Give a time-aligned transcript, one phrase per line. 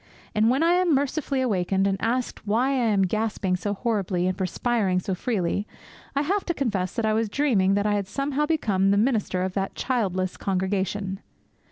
[0.33, 4.35] And when I am mercifully awakened, and asked why I am gasping so horribly and
[4.35, 5.67] perspiring so freely,
[6.15, 9.43] I have to confess that I was dreaming that I had somehow become the minister
[9.43, 11.19] of that childless congregation.